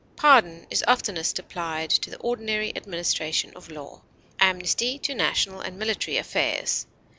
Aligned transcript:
Pardon 0.15 0.65
is 0.71 0.83
oftenest 0.87 1.37
applied 1.37 1.91
to 1.91 2.09
the 2.09 2.17
ordinary 2.17 2.75
administration 2.75 3.51
of 3.55 3.69
law; 3.69 4.01
amnesty, 4.39 4.97
to 4.97 5.13
national 5.13 5.61
and 5.61 5.77
military 5.77 6.17
affairs. 6.17 6.87